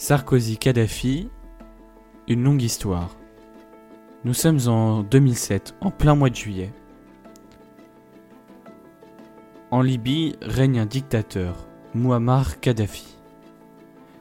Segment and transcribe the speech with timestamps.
[0.00, 1.28] Sarkozy-Kadhafi,
[2.26, 3.10] une longue histoire.
[4.24, 6.72] Nous sommes en 2007, en plein mois de juillet.
[9.70, 13.18] En Libye règne un dictateur, Muammar Kadhafi.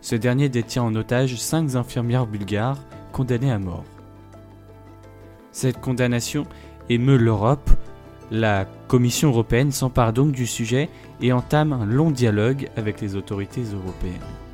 [0.01, 2.83] Ce dernier détient en otage cinq infirmières bulgares
[3.13, 3.85] condamnées à mort.
[5.53, 6.45] Cette condamnation
[6.89, 7.69] émeut l'Europe.
[8.31, 10.89] La Commission européenne s'empare donc du sujet
[11.21, 14.48] et entame un long dialogue avec les autorités européennes.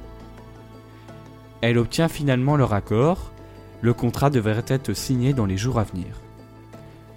[1.67, 3.31] Elle obtient finalement leur accord.
[3.81, 6.21] Le contrat devrait être signé dans les jours à venir.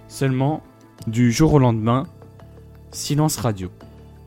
[0.07, 0.63] Seulement,
[1.05, 2.07] du jour au lendemain,
[2.89, 3.69] silence radio.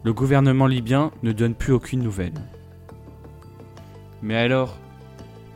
[0.04, 2.34] Le gouvernement libyen ne donne plus aucune nouvelle.
[4.22, 4.78] Mais alors,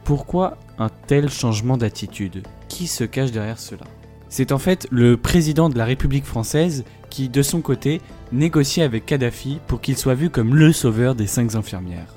[0.02, 2.42] pourquoi un tel changement d'attitude?
[2.68, 3.84] Qui se cache derrière cela?
[4.28, 8.00] C'est en fait le président de la République française qui, de son côté,
[8.32, 12.16] négocie avec Kadhafi pour qu'il soit vu comme le sauveur des cinq infirmières.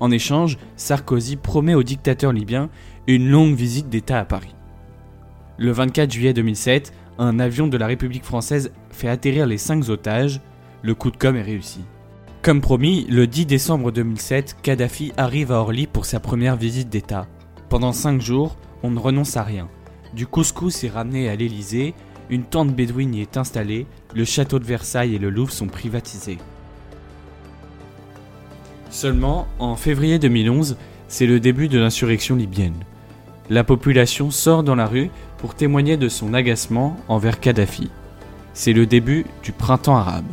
[0.00, 2.70] En échange, Sarkozy promet au dictateur libyen
[3.06, 4.54] une longue visite d'État à Paris.
[5.58, 10.40] Le 24 juillet 2007, un avion de la République française fait atterrir les cinq otages.
[10.82, 11.80] Le coup de com' est réussi.
[12.40, 17.26] Comme promis, le 10 décembre 2007, Kadhafi arrive à Orly pour sa première visite d'État.
[17.68, 19.68] Pendant cinq jours, on ne renonce à rien.
[20.14, 21.94] Du couscous est ramené à l'Élysée,
[22.30, 26.38] une tente bédouine y est installée, le château de Versailles et le Louvre sont privatisés.
[28.90, 32.84] Seulement, en février 2011, c'est le début de l'insurrection libyenne.
[33.48, 37.88] La population sort dans la rue pour témoigner de son agacement envers Kadhafi.
[38.52, 40.30] C'est le début du printemps arabe.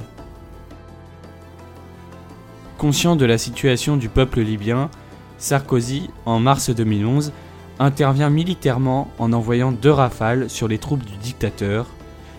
[2.80, 4.90] Conscient de la situation du peuple libyen,
[5.38, 7.32] Sarkozy, en mars 2011,
[7.80, 11.86] intervient militairement en envoyant deux rafales sur les troupes du dictateur.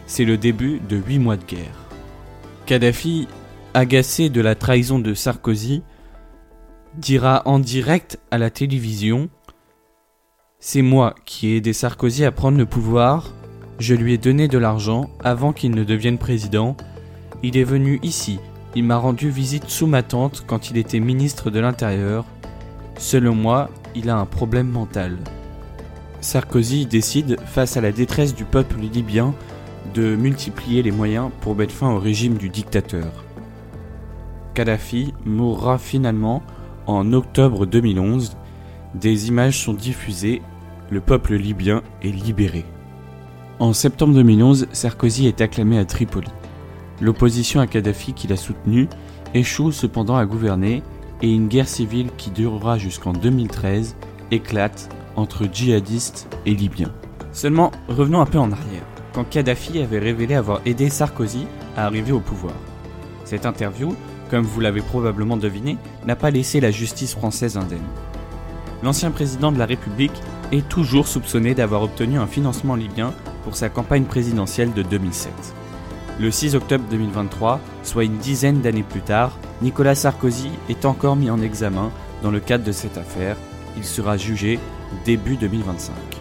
[0.06, 1.86] C'est le début de huit mois de guerre.
[2.66, 3.28] Kadhafi,
[3.72, 5.82] agacé de la trahison de Sarkozy,
[6.98, 9.28] dira en direct à la télévision
[10.58, 13.32] C'est moi qui ai aidé Sarkozy à prendre le pouvoir,
[13.78, 16.76] je lui ai donné de l'argent avant qu'il ne devienne président,
[17.44, 18.41] il est venu ici,
[18.75, 22.25] il m'a rendu visite sous ma tente quand il était ministre de l'Intérieur.
[22.98, 25.19] Selon moi, il a un problème mental.
[26.20, 29.34] Sarkozy décide, face à la détresse du peuple libyen,
[29.94, 33.06] de multiplier les moyens pour mettre fin au régime du dictateur.
[34.54, 36.42] Kadhafi mourra finalement
[36.88, 38.37] en octobre 2011,
[38.94, 40.41] des images sont diffusées,
[40.91, 42.65] le peuple libyen est libéré.
[43.59, 46.31] En septembre 2011, Sarkozy est acclamé à Tripoli.
[47.03, 48.88] L'opposition à Kadhafi qu'il a soutenu
[49.34, 50.82] échoue cependant à gouverner
[51.21, 53.94] et une guerre civile qui durera jusqu'en 2013
[54.31, 56.93] éclate entre djihadistes et libyens.
[57.32, 61.47] Seulement, revenons un peu en arrière, quand Kadhafi avait révélé avoir aidé Sarkozy
[61.77, 62.54] à arriver au pouvoir.
[63.25, 63.94] Cette interview
[64.31, 67.78] comme vous l'avez probablement deviné, n'a pas laissé la justice française indemne.
[68.83, 70.22] L'ancien président de la République
[70.53, 73.12] est toujours soupçonné d'avoir obtenu un financement libyen
[73.44, 75.33] pour sa campagne présidentielle de 2007.
[76.21, 81.31] Le 6 octobre 2023, soit une dizaine d'années plus tard, Nicolas Sarkozy est encore mis
[81.31, 81.91] en examen
[82.22, 83.37] dans le cadre de cette affaire.
[83.77, 84.59] Il sera jugé
[85.05, 86.17] début 2025.